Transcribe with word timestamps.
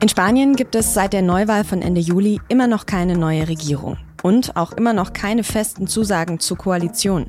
In 0.00 0.10
Spanien 0.10 0.54
gibt 0.54 0.76
es 0.76 0.94
seit 0.94 1.12
der 1.12 1.22
Neuwahl 1.22 1.64
von 1.64 1.82
Ende 1.82 2.00
Juli 2.00 2.40
immer 2.48 2.68
noch 2.68 2.86
keine 2.86 3.18
neue 3.18 3.48
Regierung 3.48 3.96
und 4.22 4.56
auch 4.56 4.72
immer 4.72 4.92
noch 4.92 5.12
keine 5.12 5.42
festen 5.42 5.88
Zusagen 5.88 6.38
zur 6.38 6.58
Koalition. 6.58 7.26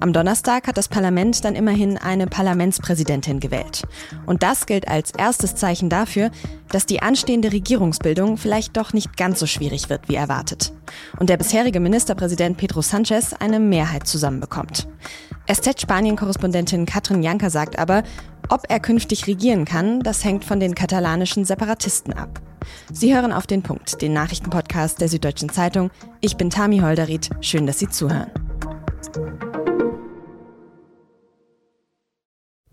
Am 0.00 0.12
Donnerstag 0.12 0.66
hat 0.66 0.76
das 0.76 0.88
Parlament 0.88 1.44
dann 1.44 1.54
immerhin 1.54 1.98
eine 1.98 2.26
Parlamentspräsidentin 2.26 3.40
gewählt. 3.40 3.82
Und 4.26 4.42
das 4.42 4.66
gilt 4.66 4.88
als 4.88 5.12
erstes 5.12 5.54
Zeichen 5.54 5.88
dafür, 5.88 6.30
dass 6.70 6.86
die 6.86 7.02
anstehende 7.02 7.52
Regierungsbildung 7.52 8.36
vielleicht 8.36 8.76
doch 8.76 8.92
nicht 8.92 9.16
ganz 9.16 9.40
so 9.40 9.46
schwierig 9.46 9.88
wird 9.88 10.08
wie 10.08 10.16
erwartet. 10.16 10.72
Und 11.18 11.30
der 11.30 11.36
bisherige 11.36 11.80
Ministerpräsident 11.80 12.56
Pedro 12.56 12.82
Sanchez 12.82 13.32
eine 13.32 13.60
Mehrheit 13.60 14.06
zusammenbekommt. 14.06 14.88
SZ-Spanien-Korrespondentin 15.46 16.86
Katrin 16.86 17.22
Janker 17.22 17.50
sagt 17.50 17.78
aber, 17.78 18.02
ob 18.48 18.64
er 18.68 18.80
künftig 18.80 19.26
regieren 19.26 19.64
kann, 19.64 20.00
das 20.00 20.24
hängt 20.24 20.44
von 20.44 20.60
den 20.60 20.74
katalanischen 20.74 21.44
Separatisten 21.44 22.12
ab. 22.12 22.40
Sie 22.92 23.14
hören 23.14 23.32
auf 23.32 23.46
den 23.46 23.62
Punkt, 23.62 24.00
den 24.02 24.12
Nachrichtenpodcast 24.12 25.00
der 25.00 25.08
Süddeutschen 25.08 25.48
Zeitung. 25.50 25.90
Ich 26.20 26.36
bin 26.36 26.50
Tami 26.50 26.78
Holderried. 26.78 27.30
Schön, 27.40 27.66
dass 27.66 27.78
Sie 27.78 27.88
zuhören. 27.88 28.30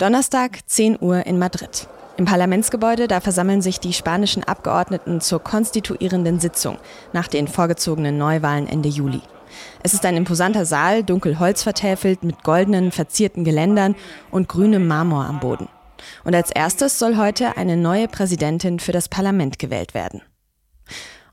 Donnerstag, 0.01 0.61
10 0.65 0.97
Uhr 0.99 1.27
in 1.27 1.37
Madrid. 1.37 1.87
Im 2.17 2.25
Parlamentsgebäude, 2.25 3.07
da 3.07 3.19
versammeln 3.19 3.61
sich 3.61 3.79
die 3.79 3.93
spanischen 3.93 4.43
Abgeordneten 4.43 5.21
zur 5.21 5.43
konstituierenden 5.43 6.39
Sitzung 6.39 6.79
nach 7.13 7.27
den 7.27 7.47
vorgezogenen 7.47 8.17
Neuwahlen 8.17 8.67
Ende 8.67 8.89
Juli. 8.89 9.21
Es 9.83 9.93
ist 9.93 10.03
ein 10.03 10.17
imposanter 10.17 10.65
Saal, 10.65 11.03
dunkel 11.03 11.37
Holz 11.37 11.61
vertäfelt, 11.61 12.23
mit 12.23 12.41
goldenen, 12.41 12.91
verzierten 12.91 13.43
Geländern 13.43 13.93
und 14.31 14.49
grünem 14.49 14.87
Marmor 14.87 15.25
am 15.25 15.39
Boden. 15.39 15.69
Und 16.23 16.33
als 16.33 16.49
erstes 16.49 16.97
soll 16.97 17.17
heute 17.17 17.55
eine 17.55 17.77
neue 17.77 18.07
Präsidentin 18.07 18.79
für 18.79 18.93
das 18.93 19.07
Parlament 19.07 19.59
gewählt 19.59 19.93
werden. 19.93 20.23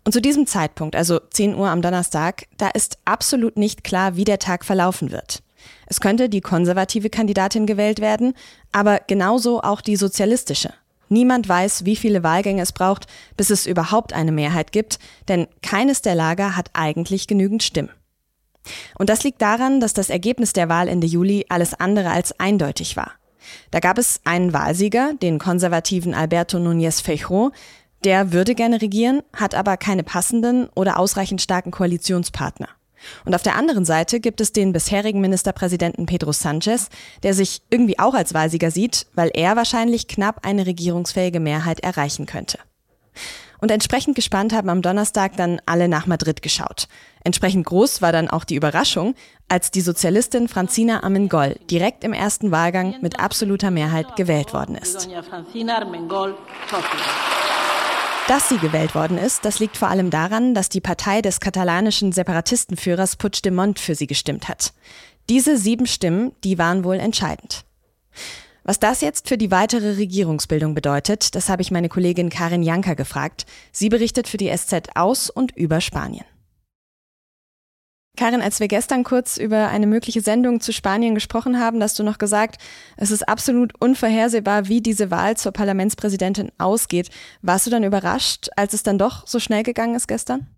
Und 0.04 0.12
zu 0.12 0.20
diesem 0.20 0.46
Zeitpunkt, 0.46 0.94
also 0.94 1.20
10 1.30 1.54
Uhr 1.54 1.70
am 1.70 1.80
Donnerstag, 1.80 2.44
da 2.58 2.68
ist 2.68 2.98
absolut 3.06 3.56
nicht 3.56 3.82
klar, 3.82 4.16
wie 4.16 4.24
der 4.24 4.38
Tag 4.38 4.66
verlaufen 4.66 5.10
wird. 5.10 5.42
Es 5.86 6.00
könnte 6.00 6.28
die 6.28 6.40
konservative 6.40 7.10
Kandidatin 7.10 7.66
gewählt 7.66 8.00
werden, 8.00 8.34
aber 8.72 9.00
genauso 9.06 9.62
auch 9.62 9.80
die 9.80 9.96
sozialistische. 9.96 10.72
Niemand 11.08 11.48
weiß, 11.48 11.84
wie 11.84 11.96
viele 11.96 12.22
Wahlgänge 12.22 12.62
es 12.62 12.72
braucht, 12.72 13.06
bis 13.36 13.50
es 13.50 13.66
überhaupt 13.66 14.12
eine 14.12 14.32
Mehrheit 14.32 14.72
gibt, 14.72 14.98
denn 15.28 15.48
keines 15.62 16.02
der 16.02 16.14
Lager 16.14 16.56
hat 16.56 16.70
eigentlich 16.74 17.26
genügend 17.26 17.62
Stimmen. 17.62 17.90
Und 18.98 19.08
das 19.08 19.24
liegt 19.24 19.40
daran, 19.40 19.80
dass 19.80 19.94
das 19.94 20.10
Ergebnis 20.10 20.52
der 20.52 20.68
Wahl 20.68 20.88
Ende 20.88 21.06
Juli 21.06 21.46
alles 21.48 21.72
andere 21.72 22.10
als 22.10 22.38
eindeutig 22.38 22.96
war. 22.96 23.12
Da 23.70 23.80
gab 23.80 23.96
es 23.96 24.20
einen 24.24 24.52
Wahlsieger, 24.52 25.14
den 25.22 25.38
konservativen 25.38 26.12
Alberto 26.12 26.58
Núñez 26.58 27.02
Feijóo, 27.02 27.52
der 28.04 28.32
würde 28.32 28.54
gerne 28.54 28.80
regieren, 28.80 29.22
hat 29.34 29.54
aber 29.54 29.76
keine 29.76 30.04
passenden 30.04 30.68
oder 30.74 30.98
ausreichend 30.98 31.40
starken 31.40 31.70
Koalitionspartner. 31.70 32.68
Und 33.24 33.34
auf 33.34 33.42
der 33.42 33.56
anderen 33.56 33.84
Seite 33.84 34.20
gibt 34.20 34.40
es 34.40 34.52
den 34.52 34.72
bisherigen 34.72 35.20
Ministerpräsidenten 35.20 36.06
Pedro 36.06 36.32
Sanchez, 36.32 36.88
der 37.22 37.34
sich 37.34 37.62
irgendwie 37.70 37.98
auch 37.98 38.14
als 38.14 38.34
Wahlsieger 38.34 38.70
sieht, 38.70 39.06
weil 39.14 39.30
er 39.34 39.56
wahrscheinlich 39.56 40.08
knapp 40.08 40.44
eine 40.46 40.66
regierungsfähige 40.66 41.40
Mehrheit 41.40 41.80
erreichen 41.80 42.26
könnte. 42.26 42.58
Und 43.60 43.70
entsprechend 43.70 44.14
gespannt 44.14 44.52
haben 44.52 44.68
am 44.68 44.82
Donnerstag 44.82 45.36
dann 45.36 45.60
alle 45.66 45.88
nach 45.88 46.06
Madrid 46.06 46.42
geschaut. 46.42 46.86
Entsprechend 47.24 47.66
groß 47.66 48.00
war 48.00 48.12
dann 48.12 48.30
auch 48.30 48.44
die 48.44 48.54
Überraschung, 48.54 49.14
als 49.48 49.70
die 49.70 49.80
Sozialistin 49.80 50.48
Francina 50.48 51.02
Armengol 51.02 51.56
direkt 51.70 52.04
im 52.04 52.12
ersten 52.12 52.50
Wahlgang 52.52 52.94
mit 53.00 53.18
absoluter 53.18 53.70
Mehrheit 53.70 54.14
gewählt 54.16 54.52
worden 54.52 54.76
ist. 54.76 55.08
Dass 58.28 58.50
sie 58.50 58.58
gewählt 58.58 58.94
worden 58.94 59.16
ist, 59.16 59.46
das 59.46 59.58
liegt 59.58 59.78
vor 59.78 59.88
allem 59.88 60.10
daran, 60.10 60.52
dass 60.52 60.68
die 60.68 60.82
Partei 60.82 61.22
des 61.22 61.40
katalanischen 61.40 62.12
Separatistenführers 62.12 63.16
Puigdemont 63.16 63.78
für 63.78 63.94
sie 63.94 64.06
gestimmt 64.06 64.48
hat. 64.48 64.74
Diese 65.30 65.56
sieben 65.56 65.86
Stimmen, 65.86 66.32
die 66.44 66.58
waren 66.58 66.84
wohl 66.84 66.96
entscheidend. 66.96 67.64
Was 68.64 68.78
das 68.78 69.00
jetzt 69.00 69.30
für 69.30 69.38
die 69.38 69.50
weitere 69.50 69.96
Regierungsbildung 69.96 70.74
bedeutet, 70.74 71.34
das 71.34 71.48
habe 71.48 71.62
ich 71.62 71.70
meine 71.70 71.88
Kollegin 71.88 72.28
Karin 72.28 72.62
Janker 72.62 72.96
gefragt. 72.96 73.46
Sie 73.72 73.88
berichtet 73.88 74.28
für 74.28 74.36
die 74.36 74.54
SZ 74.54 74.94
aus 74.94 75.30
und 75.30 75.56
über 75.56 75.80
Spanien. 75.80 76.26
Karin, 78.18 78.42
als 78.42 78.58
wir 78.58 78.66
gestern 78.66 79.04
kurz 79.04 79.36
über 79.36 79.68
eine 79.68 79.86
mögliche 79.86 80.20
Sendung 80.20 80.60
zu 80.60 80.72
Spanien 80.72 81.14
gesprochen 81.14 81.60
haben, 81.60 81.80
hast 81.80 82.00
du 82.00 82.02
noch 82.02 82.18
gesagt, 82.18 82.60
es 82.96 83.12
ist 83.12 83.28
absolut 83.28 83.80
unvorhersehbar, 83.80 84.66
wie 84.66 84.80
diese 84.80 85.12
Wahl 85.12 85.36
zur 85.36 85.52
Parlamentspräsidentin 85.52 86.50
ausgeht. 86.58 87.10
Warst 87.42 87.68
du 87.68 87.70
dann 87.70 87.84
überrascht, 87.84 88.48
als 88.56 88.74
es 88.74 88.82
dann 88.82 88.98
doch 88.98 89.24
so 89.28 89.38
schnell 89.38 89.62
gegangen 89.62 89.94
ist 89.94 90.08
gestern? 90.08 90.48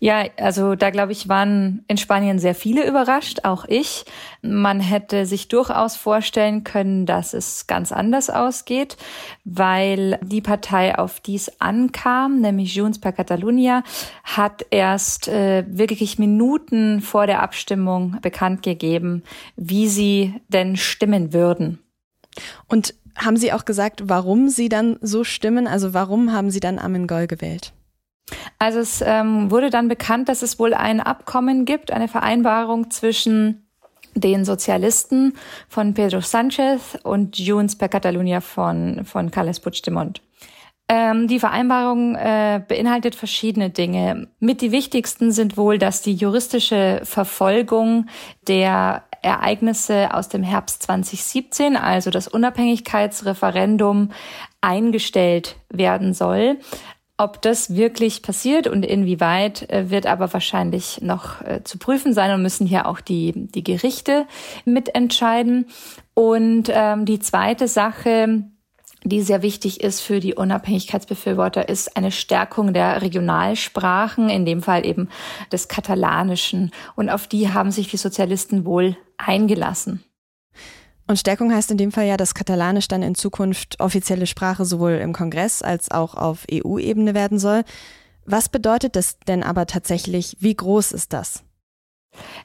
Ja, 0.00 0.24
also 0.36 0.74
da 0.74 0.90
glaube 0.90 1.12
ich, 1.12 1.28
waren 1.28 1.84
in 1.88 1.96
Spanien 1.96 2.38
sehr 2.38 2.54
viele 2.54 2.86
überrascht, 2.86 3.40
auch 3.44 3.64
ich. 3.66 4.04
Man 4.42 4.80
hätte 4.80 5.26
sich 5.26 5.48
durchaus 5.48 5.96
vorstellen 5.96 6.64
können, 6.64 7.06
dass 7.06 7.32
es 7.34 7.66
ganz 7.66 7.92
anders 7.92 8.30
ausgeht, 8.30 8.96
weil 9.44 10.18
die 10.22 10.40
Partei, 10.40 10.98
auf 10.98 11.20
die 11.20 11.36
es 11.36 11.60
ankam, 11.60 12.40
nämlich 12.40 12.74
Junts 12.74 12.98
per 12.98 13.12
Catalunya, 13.12 13.82
hat 14.24 14.66
erst 14.70 15.28
äh, 15.28 15.64
wirklich 15.66 16.18
Minuten 16.18 17.00
vor 17.00 17.26
der 17.26 17.42
Abstimmung 17.42 18.18
bekannt 18.20 18.62
gegeben, 18.62 19.22
wie 19.56 19.88
sie 19.88 20.34
denn 20.48 20.76
stimmen 20.76 21.32
würden. 21.32 21.78
Und 22.68 22.94
haben 23.16 23.36
Sie 23.36 23.52
auch 23.52 23.64
gesagt, 23.64 24.08
warum 24.08 24.48
Sie 24.48 24.68
dann 24.68 24.98
so 25.00 25.24
stimmen? 25.24 25.66
Also 25.66 25.94
warum 25.94 26.32
haben 26.32 26.50
Sie 26.50 26.60
dann 26.60 26.78
Amengol 26.78 27.26
gewählt? 27.26 27.72
Also 28.64 28.78
es 28.78 29.04
ähm, 29.06 29.50
wurde 29.50 29.68
dann 29.68 29.88
bekannt, 29.88 30.30
dass 30.30 30.40
es 30.40 30.58
wohl 30.58 30.72
ein 30.72 31.02
Abkommen 31.02 31.66
gibt, 31.66 31.90
eine 31.90 32.08
Vereinbarung 32.08 32.90
zwischen 32.90 33.68
den 34.14 34.46
Sozialisten 34.46 35.34
von 35.68 35.92
Pedro 35.92 36.22
Sanchez 36.22 36.96
und 37.02 37.38
Junts 37.38 37.76
per 37.76 37.90
Catalunya 37.90 38.40
von, 38.40 39.04
von 39.04 39.30
Carles 39.30 39.60
Puigdemont. 39.60 40.22
Ähm, 40.88 41.28
die 41.28 41.40
Vereinbarung 41.40 42.14
äh, 42.14 42.62
beinhaltet 42.66 43.14
verschiedene 43.14 43.68
Dinge. 43.68 44.28
Mit 44.40 44.62
die 44.62 44.72
wichtigsten 44.72 45.30
sind 45.30 45.58
wohl, 45.58 45.76
dass 45.76 46.00
die 46.00 46.14
juristische 46.14 47.02
Verfolgung 47.04 48.06
der 48.48 49.02
Ereignisse 49.20 50.14
aus 50.14 50.28
dem 50.30 50.42
Herbst 50.42 50.82
2017, 50.84 51.76
also 51.76 52.10
das 52.10 52.28
Unabhängigkeitsreferendum, 52.28 54.10
eingestellt 54.62 55.56
werden 55.70 56.14
soll. 56.14 56.58
Ob 57.16 57.40
das 57.42 57.76
wirklich 57.76 58.22
passiert 58.22 58.66
und 58.66 58.84
inwieweit, 58.84 59.70
äh, 59.70 59.88
wird 59.88 60.06
aber 60.06 60.32
wahrscheinlich 60.32 61.00
noch 61.00 61.42
äh, 61.42 61.62
zu 61.62 61.78
prüfen 61.78 62.12
sein 62.12 62.32
und 62.32 62.42
müssen 62.42 62.66
hier 62.66 62.86
auch 62.86 63.00
die, 63.00 63.32
die 63.36 63.62
Gerichte 63.62 64.26
mitentscheiden. 64.64 65.66
Und 66.14 66.70
ähm, 66.72 67.04
die 67.04 67.20
zweite 67.20 67.68
Sache, 67.68 68.42
die 69.04 69.20
sehr 69.22 69.42
wichtig 69.42 69.80
ist 69.80 70.00
für 70.00 70.18
die 70.18 70.34
Unabhängigkeitsbefürworter, 70.34 71.68
ist 71.68 71.96
eine 71.96 72.10
Stärkung 72.10 72.72
der 72.72 73.00
Regionalsprachen, 73.00 74.28
in 74.28 74.44
dem 74.44 74.60
Fall 74.60 74.84
eben 74.84 75.08
des 75.52 75.68
Katalanischen. 75.68 76.72
Und 76.96 77.10
auf 77.10 77.28
die 77.28 77.52
haben 77.52 77.70
sich 77.70 77.86
die 77.86 77.96
Sozialisten 77.96 78.64
wohl 78.64 78.96
eingelassen. 79.18 80.02
Und 81.06 81.18
Stärkung 81.18 81.52
heißt 81.52 81.70
in 81.70 81.76
dem 81.76 81.92
Fall 81.92 82.06
ja, 82.06 82.16
dass 82.16 82.34
Katalanisch 82.34 82.88
dann 82.88 83.02
in 83.02 83.14
Zukunft 83.14 83.78
offizielle 83.80 84.26
Sprache 84.26 84.64
sowohl 84.64 84.92
im 84.92 85.12
Kongress 85.12 85.60
als 85.60 85.90
auch 85.90 86.14
auf 86.14 86.46
EU-Ebene 86.50 87.14
werden 87.14 87.38
soll. 87.38 87.64
Was 88.24 88.48
bedeutet 88.48 88.96
das 88.96 89.18
denn 89.20 89.42
aber 89.42 89.66
tatsächlich? 89.66 90.36
Wie 90.40 90.54
groß 90.54 90.92
ist 90.92 91.12
das? 91.12 91.44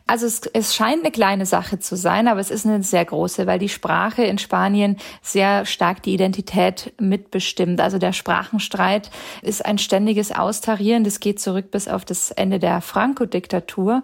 Also 0.08 0.25
es, 0.25 0.42
es 0.53 0.75
scheint 0.75 1.03
eine 1.03 1.12
kleine 1.12 1.46
Sache 1.46 1.80
zu 1.80 1.96
sein, 1.96 2.28
aber 2.28 2.40
es 2.40 2.50
ist 2.50 2.66
eine 2.66 2.81
sehr 2.81 3.06
große, 3.06 3.46
weil 3.46 3.59
die 3.59 3.69
Sprache 3.69 4.24
in 4.24 4.40
Spanien 4.40 4.98
sehr 5.22 5.66
stark 5.66 6.01
die 6.01 6.13
Identität 6.13 6.94
mitbestimmt. 7.00 7.80
Also 7.80 8.00
der 8.00 8.13
Sprachenstreit 8.13 9.12
ist 9.44 9.63
ein 9.66 9.78
ständiges 9.78 10.31
Austarieren. 10.31 11.04
Das 11.04 11.19
geht 11.19 11.39
zurück 11.39 11.69
bis 11.69 11.88
auf 11.88 12.06
das 12.06 12.31
Ende 12.31 12.57
der 12.57 12.81
Franco-Diktatur. 12.81 14.01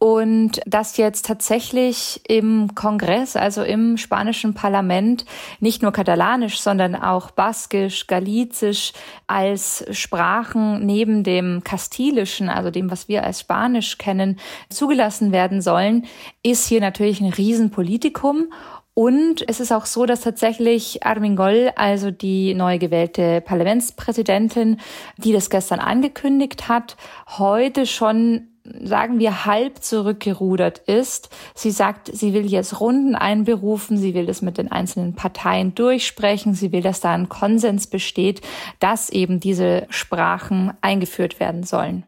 Und 0.00 0.60
dass 0.64 0.96
jetzt 0.96 1.26
tatsächlich 1.26 2.20
im 2.28 2.76
Kongress, 2.76 3.34
also 3.34 3.64
im 3.64 3.96
spanischen 3.96 4.54
Parlament, 4.54 5.24
nicht 5.58 5.82
nur 5.82 5.90
Katalanisch, 5.90 6.60
sondern 6.60 6.94
auch 6.94 7.32
Baskisch, 7.32 8.06
Galizisch 8.06 8.92
als 9.26 9.84
Sprachen 9.90 10.86
neben 10.86 11.24
dem 11.24 11.64
Kastilischen, 11.64 12.48
also 12.48 12.70
dem, 12.70 12.92
was 12.92 13.08
wir 13.08 13.24
als 13.24 13.40
Spanisch 13.40 13.98
kennen, 13.98 14.38
zugelassen 14.70 15.32
werden 15.32 15.60
sollen, 15.62 16.06
ist 16.44 16.68
hier 16.68 16.80
natürlich 16.80 17.20
ein 17.20 17.32
Riesenpolitikum. 17.32 18.52
Und 18.94 19.48
es 19.48 19.58
ist 19.58 19.72
auch 19.72 19.86
so, 19.86 20.06
dass 20.06 20.20
tatsächlich 20.20 21.04
Armin 21.04 21.34
Goll, 21.34 21.70
also 21.74 22.12
die 22.12 22.54
neu 22.54 22.78
gewählte 22.78 23.40
Parlamentspräsidentin, 23.40 24.78
die 25.16 25.32
das 25.32 25.50
gestern 25.50 25.80
angekündigt 25.80 26.68
hat, 26.68 26.96
heute 27.36 27.86
schon 27.86 28.48
sagen 28.82 29.18
wir, 29.18 29.44
halb 29.44 29.82
zurückgerudert 29.82 30.78
ist. 30.78 31.30
Sie 31.54 31.70
sagt, 31.70 32.10
sie 32.14 32.32
will 32.34 32.46
jetzt 32.46 32.80
Runden 32.80 33.14
einberufen, 33.14 33.96
sie 33.96 34.14
will 34.14 34.26
das 34.26 34.42
mit 34.42 34.58
den 34.58 34.70
einzelnen 34.70 35.14
Parteien 35.14 35.74
durchsprechen, 35.74 36.54
sie 36.54 36.72
will, 36.72 36.82
dass 36.82 37.00
da 37.00 37.12
ein 37.12 37.28
Konsens 37.28 37.86
besteht, 37.86 38.40
dass 38.80 39.10
eben 39.10 39.40
diese 39.40 39.86
Sprachen 39.90 40.72
eingeführt 40.80 41.40
werden 41.40 41.64
sollen. 41.64 42.04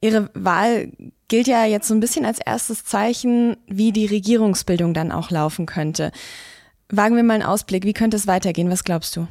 Ihre 0.00 0.30
Wahl 0.34 0.92
gilt 1.26 1.48
ja 1.48 1.64
jetzt 1.64 1.88
so 1.88 1.94
ein 1.94 2.00
bisschen 2.00 2.24
als 2.24 2.38
erstes 2.38 2.84
Zeichen, 2.84 3.56
wie 3.66 3.92
die 3.92 4.06
Regierungsbildung 4.06 4.94
dann 4.94 5.12
auch 5.12 5.30
laufen 5.30 5.66
könnte. 5.66 6.12
Wagen 6.88 7.16
wir 7.16 7.22
mal 7.22 7.34
einen 7.34 7.42
Ausblick. 7.42 7.84
Wie 7.84 7.92
könnte 7.92 8.16
es 8.16 8.26
weitergehen? 8.26 8.70
Was 8.70 8.84
glaubst 8.84 9.16
du? 9.16 9.26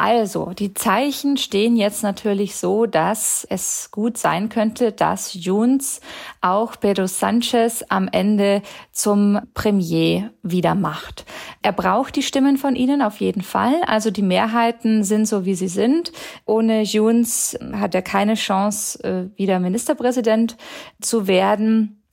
Also, 0.00 0.52
die 0.56 0.74
Zeichen 0.74 1.36
stehen 1.36 1.74
jetzt 1.74 2.04
natürlich 2.04 2.54
so, 2.54 2.86
dass 2.86 3.44
es 3.50 3.90
gut 3.90 4.16
sein 4.16 4.48
könnte, 4.48 4.92
dass 4.92 5.34
Junts 5.34 6.00
auch 6.40 6.78
Pedro 6.78 7.08
Sanchez 7.08 7.84
am 7.88 8.06
Ende 8.06 8.62
zum 8.92 9.40
Premier 9.54 10.30
wieder 10.44 10.76
macht. 10.76 11.24
Er 11.62 11.72
braucht 11.72 12.14
die 12.14 12.22
Stimmen 12.22 12.58
von 12.58 12.76
ihnen 12.76 13.02
auf 13.02 13.18
jeden 13.18 13.42
Fall. 13.42 13.74
Also 13.88 14.12
die 14.12 14.22
Mehrheiten 14.22 15.02
sind 15.02 15.26
so, 15.26 15.44
wie 15.44 15.56
sie 15.56 15.66
sind. 15.66 16.12
Ohne 16.46 16.82
Junts 16.82 17.58
hat 17.72 17.92
er 17.96 18.02
keine 18.02 18.34
Chance, 18.34 19.02
äh, 19.02 19.36
wieder 19.36 19.58
Ministerpräsident 19.58 20.56
zu 21.00 21.26
werden. 21.26 22.04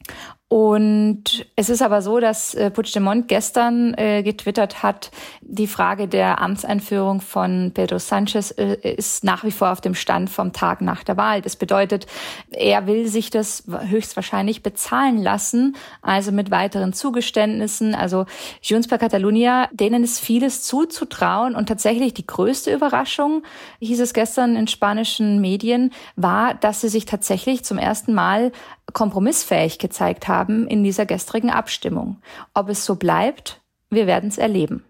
Und 0.48 1.48
es 1.56 1.70
ist 1.70 1.82
aber 1.82 2.04
so, 2.04 2.20
dass 2.20 2.54
äh, 2.54 2.70
Puigdemont 2.70 3.28
gestern 3.28 3.96
äh, 3.96 4.22
getwittert 4.22 4.84
hat, 4.84 5.10
die 5.42 5.66
Frage 5.66 6.08
der 6.08 6.40
Amtseinführung 6.40 7.20
von 7.20 7.72
Pedro 7.74 7.98
Sanchez 7.98 8.52
äh, 8.52 8.76
ist 8.96 9.24
nach 9.24 9.44
wie 9.44 9.50
vor 9.50 9.72
auf 9.72 9.82
dem 9.82 9.96
Stand 9.96 10.30
vom 10.30 10.54
Tag 10.54 10.82
nach 10.82 11.04
der 11.04 11.18
Wahl. 11.18 11.42
Das 11.42 11.56
bedeutet, 11.56 12.06
er 12.52 12.86
will 12.86 13.08
sich 13.08 13.32
das 13.32 13.64
höchstwahrscheinlich 13.88 14.62
bezahlen 14.62 15.18
lassen, 15.18 15.76
also 16.04 16.32
mit 16.32 16.52
weiteren 16.52 16.94
Zugeständnissen. 16.94 17.96
Also 17.96 18.28
Junts 18.62 18.88
per 18.88 19.00
Catalunya, 19.00 19.68
denen 19.72 20.04
ist 20.04 20.20
vieles 20.20 20.62
zuzutrauen 20.62 21.56
und 21.56 21.68
tatsächlich 21.68 22.14
die 22.14 22.28
größte 22.28 22.72
Überraschung, 22.72 23.42
hieß 23.80 24.00
es 24.00 24.14
gestern 24.14 24.56
in 24.56 24.68
spanischen 24.68 25.42
Medien, 25.42 25.92
war, 26.16 26.54
dass 26.54 26.82
sie 26.82 26.90
sich 26.90 27.06
tatsächlich 27.06 27.66
zum 27.66 27.80
ersten 27.80 28.14
Mal 28.14 28.52
kompromissfähig 28.94 29.80
gezeigt 29.80 30.28
haben 30.28 30.35
in 30.44 30.84
dieser 30.84 31.06
gestrigen 31.06 31.50
Abstimmung. 31.50 32.18
Ob 32.54 32.70
es 32.70 32.86
so 32.86 32.96
bleibt, 32.96 33.62
wir 33.90 34.08
werden 34.08 34.30
es 34.30 34.38
erleben. 34.38 34.84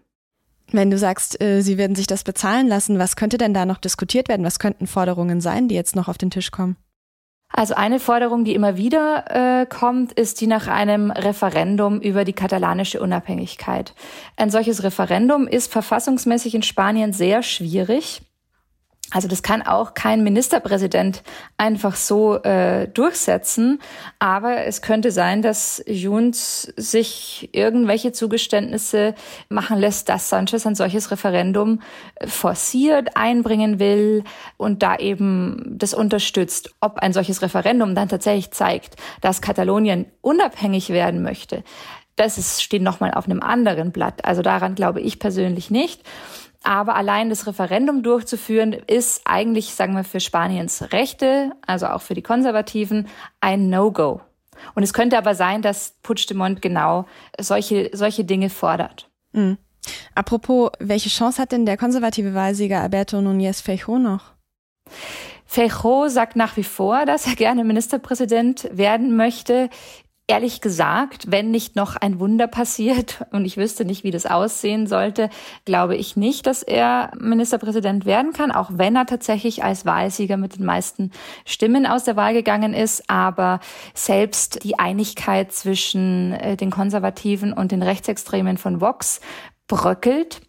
Wenn 0.72 0.90
du 0.90 0.98
sagst, 0.98 1.40
äh, 1.40 1.60
sie 1.60 1.78
werden 1.78 1.94
sich 1.94 2.06
das 2.06 2.24
bezahlen 2.24 2.66
lassen, 2.66 2.98
was 2.98 3.16
könnte 3.16 3.38
denn 3.38 3.54
da 3.54 3.66
noch 3.66 3.78
diskutiert 3.78 4.28
werden? 4.28 4.44
Was 4.44 4.58
könnten 4.58 4.86
Forderungen 4.86 5.40
sein, 5.40 5.68
die 5.68 5.76
jetzt 5.76 5.94
noch 5.94 6.08
auf 6.08 6.18
den 6.18 6.30
Tisch 6.30 6.50
kommen? 6.50 6.76
Also 7.52 7.74
eine 7.74 8.00
Forderung, 8.00 8.44
die 8.44 8.54
immer 8.54 8.76
wieder 8.76 9.60
äh, 9.62 9.66
kommt, 9.66 10.12
ist 10.12 10.40
die 10.40 10.48
nach 10.48 10.66
einem 10.66 11.12
Referendum 11.12 12.00
über 12.00 12.24
die 12.24 12.32
katalanische 12.32 13.00
Unabhängigkeit. 13.00 13.94
Ein 14.36 14.50
solches 14.50 14.82
Referendum 14.82 15.46
ist 15.46 15.70
verfassungsmäßig 15.72 16.56
in 16.56 16.62
Spanien 16.62 17.12
sehr 17.12 17.42
schwierig. 17.42 18.22
Also 19.12 19.28
das 19.28 19.42
kann 19.42 19.62
auch 19.62 19.94
kein 19.94 20.24
Ministerpräsident 20.24 21.22
einfach 21.56 21.94
so 21.94 22.42
äh, 22.42 22.88
durchsetzen, 22.88 23.80
aber 24.18 24.64
es 24.64 24.82
könnte 24.82 25.12
sein, 25.12 25.42
dass 25.42 25.82
Junts 25.86 26.62
sich 26.76 27.48
irgendwelche 27.52 28.10
Zugeständnisse 28.10 29.14
machen 29.48 29.78
lässt, 29.78 30.08
dass 30.08 30.28
Sanchez 30.28 30.66
ein 30.66 30.74
solches 30.74 31.12
Referendum 31.12 31.82
forciert, 32.26 33.16
einbringen 33.16 33.78
will 33.78 34.24
und 34.56 34.82
da 34.82 34.96
eben 34.96 35.62
das 35.78 35.94
unterstützt. 35.94 36.74
Ob 36.80 36.98
ein 36.98 37.12
solches 37.12 37.42
Referendum 37.42 37.94
dann 37.94 38.08
tatsächlich 38.08 38.50
zeigt, 38.50 38.96
dass 39.20 39.40
Katalonien 39.40 40.06
unabhängig 40.20 40.88
werden 40.88 41.22
möchte, 41.22 41.62
das 42.16 42.38
ist, 42.38 42.62
steht 42.62 42.82
nochmal 42.82 43.12
auf 43.12 43.26
einem 43.26 43.40
anderen 43.40 43.92
Blatt. 43.92 44.24
Also 44.24 44.42
daran 44.42 44.74
glaube 44.74 45.00
ich 45.00 45.18
persönlich 45.18 45.70
nicht. 45.70 46.02
Aber 46.66 46.96
allein 46.96 47.30
das 47.30 47.46
Referendum 47.46 48.02
durchzuführen, 48.02 48.72
ist 48.72 49.20
eigentlich, 49.24 49.72
sagen 49.76 49.94
wir, 49.94 50.02
für 50.02 50.18
Spaniens 50.18 50.90
Rechte, 50.90 51.52
also 51.64 51.86
auch 51.86 52.02
für 52.02 52.14
die 52.14 52.22
Konservativen, 52.22 53.06
ein 53.40 53.70
No-Go. 53.70 54.20
Und 54.74 54.82
es 54.82 54.92
könnte 54.92 55.16
aber 55.16 55.36
sein, 55.36 55.62
dass 55.62 55.94
Puigdemont 56.02 56.60
genau 56.60 57.06
solche, 57.38 57.90
solche 57.92 58.24
Dinge 58.24 58.50
fordert. 58.50 59.08
Mhm. 59.30 59.58
Apropos, 60.16 60.72
welche 60.80 61.08
Chance 61.08 61.40
hat 61.40 61.52
denn 61.52 61.66
der 61.66 61.76
konservative 61.76 62.34
Wahlsieger 62.34 62.80
Alberto 62.80 63.18
Núñez 63.18 63.62
Feijóo 63.62 63.98
noch? 63.98 64.32
Feijóo 65.44 66.08
sagt 66.08 66.34
nach 66.34 66.56
wie 66.56 66.64
vor, 66.64 67.06
dass 67.06 67.28
er 67.28 67.36
gerne 67.36 67.62
Ministerpräsident 67.62 68.68
werden 68.72 69.14
möchte. 69.14 69.70
Ehrlich 70.28 70.60
gesagt, 70.60 71.30
wenn 71.30 71.52
nicht 71.52 71.76
noch 71.76 71.94
ein 71.94 72.18
Wunder 72.18 72.48
passiert 72.48 73.24
und 73.30 73.44
ich 73.44 73.56
wüsste 73.56 73.84
nicht, 73.84 74.02
wie 74.02 74.10
das 74.10 74.26
aussehen 74.26 74.88
sollte, 74.88 75.30
glaube 75.64 75.94
ich 75.94 76.16
nicht, 76.16 76.48
dass 76.48 76.64
er 76.64 77.12
Ministerpräsident 77.16 78.06
werden 78.06 78.32
kann, 78.32 78.50
auch 78.50 78.70
wenn 78.72 78.96
er 78.96 79.06
tatsächlich 79.06 79.62
als 79.62 79.86
Wahlsieger 79.86 80.36
mit 80.36 80.56
den 80.58 80.64
meisten 80.64 81.12
Stimmen 81.44 81.86
aus 81.86 82.02
der 82.02 82.16
Wahl 82.16 82.32
gegangen 82.32 82.74
ist. 82.74 83.08
Aber 83.08 83.60
selbst 83.94 84.64
die 84.64 84.80
Einigkeit 84.80 85.52
zwischen 85.52 86.32
äh, 86.32 86.56
den 86.56 86.72
Konservativen 86.72 87.52
und 87.52 87.70
den 87.70 87.84
Rechtsextremen 87.84 88.58
von 88.58 88.80
Vox 88.80 89.20
bröckelt. 89.68 90.40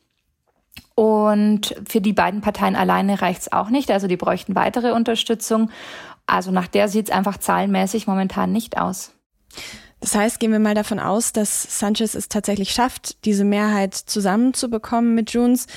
Und 0.95 1.75
für 1.87 2.01
die 2.01 2.13
beiden 2.13 2.41
Parteien 2.41 2.75
alleine 2.75 3.21
reicht's 3.21 3.51
auch 3.51 3.69
nicht. 3.69 3.91
Also 3.91 4.07
die 4.07 4.17
bräuchten 4.17 4.55
weitere 4.55 4.91
Unterstützung. 4.93 5.69
Also 6.25 6.49
nach 6.49 6.65
der 6.65 6.87
sieht's 6.87 7.11
einfach 7.11 7.37
zahlenmäßig 7.37 8.07
momentan 8.07 8.51
nicht 8.51 8.79
aus. 8.79 9.13
Das 9.99 10.13
heißt, 10.15 10.39
gehen 10.39 10.51
wir 10.51 10.59
mal 10.59 10.75
davon 10.75 10.99
aus, 10.99 11.33
dass 11.33 11.79
Sanchez 11.79 12.13
es 12.13 12.29
tatsächlich 12.29 12.71
schafft, 12.71 13.25
diese 13.25 13.43
Mehrheit 13.43 13.95
zusammenzubekommen 13.95 15.15
mit 15.15 15.31
Junts. 15.31 15.67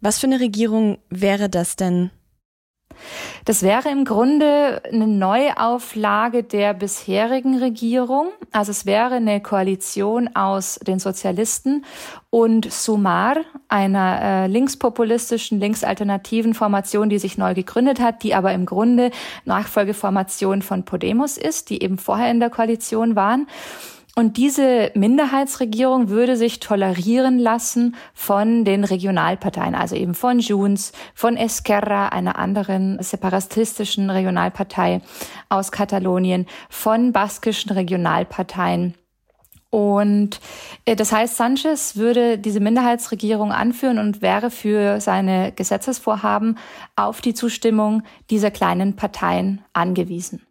Was 0.00 0.18
für 0.18 0.26
eine 0.26 0.40
Regierung 0.40 0.98
wäre 1.10 1.48
das 1.48 1.76
denn? 1.76 2.10
Das 3.44 3.62
wäre 3.62 3.88
im 3.90 4.04
Grunde 4.04 4.82
eine 4.92 5.06
Neuauflage 5.06 6.42
der 6.42 6.74
bisherigen 6.74 7.58
Regierung. 7.58 8.28
Also 8.52 8.70
es 8.70 8.86
wäre 8.86 9.14
eine 9.14 9.40
Koalition 9.40 10.34
aus 10.34 10.78
den 10.86 10.98
Sozialisten 10.98 11.84
und 12.30 12.70
Sumar, 12.70 13.36
einer 13.68 14.20
äh, 14.22 14.46
linkspopulistischen, 14.48 15.60
linksalternativen 15.60 16.54
Formation, 16.54 17.08
die 17.08 17.18
sich 17.18 17.38
neu 17.38 17.54
gegründet 17.54 18.00
hat, 18.00 18.22
die 18.22 18.34
aber 18.34 18.52
im 18.52 18.66
Grunde 18.66 19.10
Nachfolgeformation 19.44 20.62
von 20.62 20.84
Podemos 20.84 21.38
ist, 21.38 21.70
die 21.70 21.82
eben 21.82 21.98
vorher 21.98 22.30
in 22.30 22.40
der 22.40 22.50
Koalition 22.50 23.16
waren. 23.16 23.46
Und 24.18 24.36
diese 24.36 24.90
Minderheitsregierung 24.96 26.08
würde 26.08 26.36
sich 26.36 26.58
tolerieren 26.58 27.38
lassen 27.38 27.94
von 28.14 28.64
den 28.64 28.82
Regionalparteien, 28.82 29.76
also 29.76 29.94
eben 29.94 30.12
von 30.12 30.40
Junts, 30.40 30.90
von 31.14 31.36
Esquerra, 31.36 32.08
einer 32.08 32.36
anderen 32.36 33.00
separatistischen 33.00 34.10
Regionalpartei 34.10 35.02
aus 35.48 35.70
Katalonien, 35.70 36.46
von 36.68 37.12
baskischen 37.12 37.70
Regionalparteien. 37.70 38.94
Und 39.70 40.40
äh, 40.84 40.96
das 40.96 41.12
heißt, 41.12 41.36
Sanchez 41.36 41.94
würde 41.94 42.38
diese 42.38 42.58
Minderheitsregierung 42.58 43.52
anführen 43.52 44.00
und 44.00 44.20
wäre 44.20 44.50
für 44.50 45.00
seine 45.00 45.52
Gesetzesvorhaben 45.52 46.58
auf 46.96 47.20
die 47.20 47.34
Zustimmung 47.34 48.02
dieser 48.30 48.50
kleinen 48.50 48.96
Parteien 48.96 49.62
angewiesen. 49.74 50.42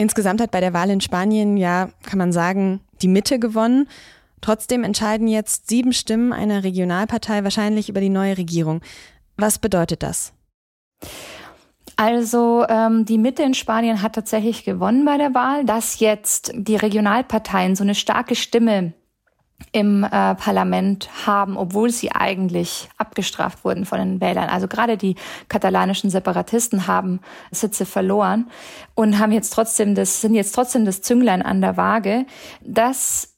Insgesamt 0.00 0.40
hat 0.40 0.50
bei 0.50 0.60
der 0.60 0.72
Wahl 0.72 0.88
in 0.88 1.02
Spanien 1.02 1.58
ja, 1.58 1.90
kann 2.04 2.18
man 2.18 2.32
sagen, 2.32 2.80
die 3.02 3.06
Mitte 3.06 3.38
gewonnen. 3.38 3.86
Trotzdem 4.40 4.82
entscheiden 4.82 5.28
jetzt 5.28 5.68
sieben 5.68 5.92
Stimmen 5.92 6.32
einer 6.32 6.64
Regionalpartei 6.64 7.44
wahrscheinlich 7.44 7.90
über 7.90 8.00
die 8.00 8.08
neue 8.08 8.38
Regierung. 8.38 8.80
Was 9.36 9.58
bedeutet 9.58 10.02
das? 10.02 10.32
Also 11.96 12.64
ähm, 12.66 13.04
die 13.04 13.18
Mitte 13.18 13.42
in 13.42 13.52
Spanien 13.52 14.00
hat 14.00 14.14
tatsächlich 14.14 14.64
gewonnen 14.64 15.04
bei 15.04 15.18
der 15.18 15.34
Wahl, 15.34 15.66
dass 15.66 16.00
jetzt 16.00 16.50
die 16.54 16.76
Regionalparteien 16.76 17.76
so 17.76 17.84
eine 17.84 17.94
starke 17.94 18.36
Stimme 18.36 18.94
im 19.72 20.04
äh, 20.04 20.34
Parlament 20.34 21.08
haben, 21.26 21.56
obwohl 21.56 21.90
sie 21.90 22.12
eigentlich 22.12 22.88
abgestraft 22.98 23.64
wurden 23.64 23.84
von 23.84 23.98
den 23.98 24.20
Wählern. 24.20 24.48
Also 24.48 24.66
gerade 24.66 24.96
die 24.96 25.16
katalanischen 25.48 26.10
Separatisten 26.10 26.86
haben 26.86 27.20
Sitze 27.50 27.86
verloren 27.86 28.50
und 28.94 29.18
haben 29.18 29.32
jetzt 29.32 29.52
trotzdem 29.52 29.94
das, 29.94 30.20
sind 30.20 30.34
jetzt 30.34 30.54
trotzdem 30.54 30.84
das 30.84 31.02
Zünglein 31.02 31.42
an 31.42 31.60
der 31.60 31.76
Waage. 31.76 32.26
Das 32.62 33.36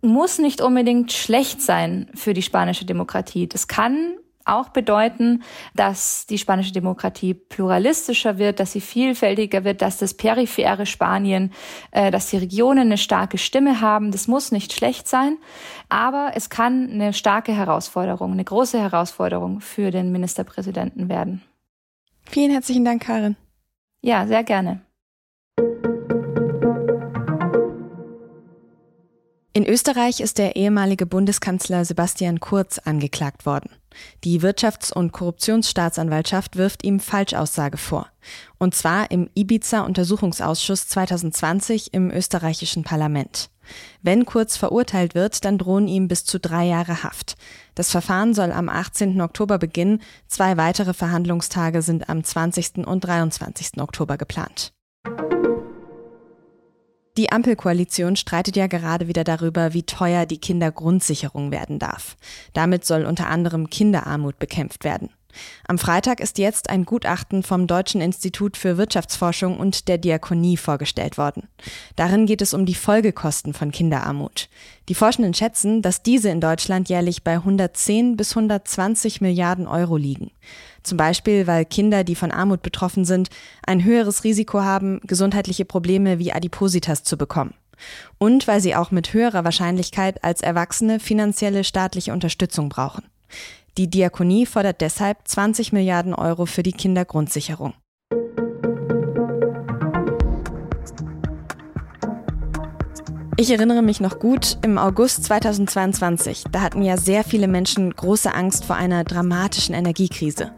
muss 0.00 0.38
nicht 0.38 0.60
unbedingt 0.60 1.12
schlecht 1.12 1.60
sein 1.60 2.08
für 2.14 2.34
die 2.34 2.42
spanische 2.42 2.84
Demokratie. 2.84 3.48
Das 3.48 3.68
kann 3.68 4.14
auch 4.48 4.70
bedeuten, 4.70 5.42
dass 5.74 6.26
die 6.26 6.38
spanische 6.38 6.72
Demokratie 6.72 7.34
pluralistischer 7.34 8.38
wird, 8.38 8.60
dass 8.60 8.72
sie 8.72 8.80
vielfältiger 8.80 9.64
wird, 9.64 9.82
dass 9.82 9.98
das 9.98 10.14
periphere 10.14 10.86
Spanien, 10.86 11.52
äh, 11.90 12.10
dass 12.10 12.30
die 12.30 12.38
Regionen 12.38 12.80
eine 12.80 12.98
starke 12.98 13.38
Stimme 13.38 13.80
haben. 13.80 14.10
Das 14.10 14.28
muss 14.28 14.52
nicht 14.52 14.72
schlecht 14.72 15.08
sein, 15.08 15.36
aber 15.88 16.32
es 16.34 16.50
kann 16.50 16.90
eine 16.90 17.12
starke 17.12 17.52
Herausforderung, 17.52 18.32
eine 18.32 18.44
große 18.44 18.80
Herausforderung 18.80 19.60
für 19.60 19.90
den 19.90 20.12
Ministerpräsidenten 20.12 21.08
werden. 21.08 21.42
Vielen 22.24 22.50
herzlichen 22.50 22.84
Dank, 22.84 23.02
Karin. 23.02 23.36
Ja, 24.00 24.26
sehr 24.26 24.44
gerne. 24.44 24.80
Österreich 29.68 30.20
ist 30.20 30.38
der 30.38 30.56
ehemalige 30.56 31.04
Bundeskanzler 31.04 31.84
Sebastian 31.84 32.40
Kurz 32.40 32.78
angeklagt 32.78 33.44
worden. 33.44 33.68
Die 34.24 34.40
Wirtschafts- 34.40 34.90
und 34.90 35.12
Korruptionsstaatsanwaltschaft 35.12 36.56
wirft 36.56 36.84
ihm 36.84 37.00
Falschaussage 37.00 37.76
vor. 37.76 38.06
Und 38.56 38.74
zwar 38.74 39.10
im 39.10 39.28
Ibiza-Untersuchungsausschuss 39.34 40.88
2020 40.88 41.92
im 41.92 42.10
österreichischen 42.10 42.82
Parlament. 42.82 43.50
Wenn 44.00 44.24
Kurz 44.24 44.56
verurteilt 44.56 45.14
wird, 45.14 45.44
dann 45.44 45.58
drohen 45.58 45.86
ihm 45.86 46.08
bis 46.08 46.24
zu 46.24 46.40
drei 46.40 46.64
Jahre 46.64 47.02
Haft. 47.02 47.36
Das 47.74 47.90
Verfahren 47.90 48.32
soll 48.32 48.52
am 48.52 48.70
18. 48.70 49.20
Oktober 49.20 49.58
beginnen. 49.58 50.00
Zwei 50.28 50.56
weitere 50.56 50.94
Verhandlungstage 50.94 51.82
sind 51.82 52.08
am 52.08 52.24
20. 52.24 52.86
und 52.86 53.04
23. 53.04 53.82
Oktober 53.82 54.16
geplant. 54.16 54.72
Die 57.18 57.32
Ampelkoalition 57.32 58.14
streitet 58.14 58.54
ja 58.54 58.68
gerade 58.68 59.08
wieder 59.08 59.24
darüber, 59.24 59.74
wie 59.74 59.82
teuer 59.82 60.24
die 60.24 60.38
Kindergrundsicherung 60.38 61.50
werden 61.50 61.80
darf. 61.80 62.16
Damit 62.54 62.84
soll 62.84 63.04
unter 63.04 63.26
anderem 63.26 63.70
Kinderarmut 63.70 64.38
bekämpft 64.38 64.84
werden. 64.84 65.10
Am 65.66 65.78
Freitag 65.78 66.20
ist 66.20 66.38
jetzt 66.38 66.70
ein 66.70 66.84
Gutachten 66.84 67.42
vom 67.42 67.66
Deutschen 67.66 68.00
Institut 68.00 68.56
für 68.56 68.78
Wirtschaftsforschung 68.78 69.58
und 69.58 69.88
der 69.88 69.98
Diakonie 69.98 70.56
vorgestellt 70.56 71.18
worden. 71.18 71.48
Darin 71.96 72.26
geht 72.26 72.42
es 72.42 72.54
um 72.54 72.66
die 72.66 72.74
Folgekosten 72.74 73.54
von 73.54 73.70
Kinderarmut. 73.70 74.48
Die 74.88 74.94
Forschenden 74.94 75.34
schätzen, 75.34 75.82
dass 75.82 76.02
diese 76.02 76.30
in 76.30 76.40
Deutschland 76.40 76.88
jährlich 76.88 77.22
bei 77.22 77.34
110 77.34 78.16
bis 78.16 78.32
120 78.32 79.20
Milliarden 79.20 79.66
Euro 79.66 79.96
liegen. 79.96 80.30
Zum 80.82 80.96
Beispiel, 80.96 81.46
weil 81.46 81.64
Kinder, 81.64 82.04
die 82.04 82.14
von 82.14 82.30
Armut 82.30 82.62
betroffen 82.62 83.04
sind, 83.04 83.28
ein 83.66 83.84
höheres 83.84 84.24
Risiko 84.24 84.62
haben, 84.62 85.00
gesundheitliche 85.04 85.64
Probleme 85.64 86.18
wie 86.18 86.32
Adipositas 86.32 87.02
zu 87.02 87.18
bekommen. 87.18 87.54
Und 88.18 88.48
weil 88.48 88.60
sie 88.60 88.74
auch 88.74 88.90
mit 88.90 89.12
höherer 89.12 89.44
Wahrscheinlichkeit 89.44 90.24
als 90.24 90.40
Erwachsene 90.40 91.00
finanzielle 91.00 91.64
staatliche 91.64 92.12
Unterstützung 92.12 92.68
brauchen. 92.68 93.04
Die 93.78 93.88
Diakonie 93.88 94.44
fordert 94.44 94.80
deshalb 94.80 95.18
20 95.28 95.72
Milliarden 95.72 96.12
Euro 96.12 96.46
für 96.46 96.64
die 96.64 96.72
Kindergrundsicherung. 96.72 97.74
Ich 103.36 103.52
erinnere 103.52 103.82
mich 103.82 104.00
noch 104.00 104.18
gut, 104.18 104.58
im 104.62 104.78
August 104.78 105.22
2022, 105.22 106.46
da 106.50 106.62
hatten 106.62 106.82
ja 106.82 106.96
sehr 106.96 107.22
viele 107.22 107.46
Menschen 107.46 107.94
große 107.94 108.34
Angst 108.34 108.64
vor 108.64 108.74
einer 108.74 109.04
dramatischen 109.04 109.76
Energiekrise. 109.76 110.50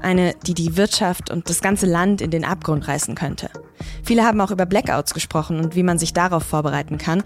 Eine, 0.00 0.36
die 0.46 0.54
die 0.54 0.76
Wirtschaft 0.76 1.32
und 1.32 1.50
das 1.50 1.60
ganze 1.60 1.86
Land 1.86 2.20
in 2.20 2.30
den 2.30 2.44
Abgrund 2.44 2.86
reißen 2.86 3.16
könnte. 3.16 3.50
Viele 4.04 4.22
haben 4.22 4.40
auch 4.40 4.52
über 4.52 4.66
Blackouts 4.66 5.14
gesprochen 5.14 5.58
und 5.58 5.74
wie 5.74 5.82
man 5.82 5.98
sich 5.98 6.12
darauf 6.12 6.44
vorbereiten 6.44 6.96
kann. 6.96 7.24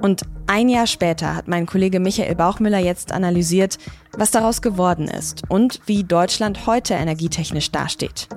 Und 0.00 0.22
ein 0.46 0.68
Jahr 0.68 0.86
später 0.86 1.34
hat 1.34 1.48
mein 1.48 1.66
Kollege 1.66 2.00
Michael 2.00 2.34
Bauchmüller 2.34 2.78
jetzt 2.78 3.12
analysiert, 3.12 3.78
was 4.16 4.30
daraus 4.30 4.62
geworden 4.62 5.08
ist 5.08 5.42
und 5.48 5.80
wie 5.86 6.04
Deutschland 6.04 6.66
heute 6.66 6.94
energietechnisch 6.94 7.70
dasteht. 7.70 8.28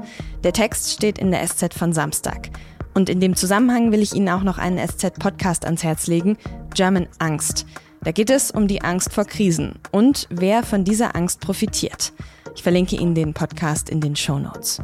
Der 0.44 0.54
Text 0.54 0.92
steht 0.92 1.18
in 1.18 1.32
der 1.32 1.46
SZ 1.46 1.74
von 1.74 1.94
Samstag. 1.94 2.50
Und 2.94 3.10
in 3.10 3.20
dem 3.20 3.36
Zusammenhang 3.36 3.92
will 3.92 4.02
ich 4.02 4.14
Ihnen 4.14 4.30
auch 4.30 4.44
noch 4.44 4.58
einen 4.58 4.78
SZ-Podcast 4.78 5.66
ans 5.66 5.84
Herz 5.84 6.08
legen, 6.08 6.38
German 6.74 7.08
Angst. 7.20 7.66
Da 8.04 8.12
geht 8.12 8.30
es 8.30 8.52
um 8.52 8.68
die 8.68 8.82
Angst 8.84 9.12
vor 9.12 9.26
Krisen 9.26 9.74
und 9.92 10.28
wer 10.30 10.64
von 10.64 10.84
dieser 10.84 11.16
Angst 11.16 11.42
profitiert. 11.42 12.14
Ich 12.56 12.64
verlinke 12.64 12.96
Ihnen 12.96 13.16
den 13.16 13.34
Podcast 13.34 13.90
in 13.90 14.00
den 14.00 14.16
Show 14.16 14.40
Notes. 14.40 14.82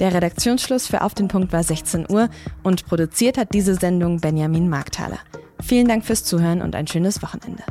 Der 0.00 0.12
Redaktionsschluss 0.12 0.86
für 0.86 1.02
Auf 1.02 1.14
den 1.14 1.28
Punkt 1.28 1.52
war 1.52 1.62
16 1.62 2.06
Uhr 2.10 2.28
und 2.62 2.84
produziert 2.86 3.38
hat 3.38 3.54
diese 3.54 3.76
Sendung 3.76 4.20
Benjamin 4.20 4.68
Markthaler. 4.68 5.20
Vielen 5.62 5.88
Dank 5.88 6.04
fürs 6.04 6.24
Zuhören 6.24 6.62
und 6.62 6.74
ein 6.74 6.86
schönes 6.86 7.22
Wochenende. 7.22 7.62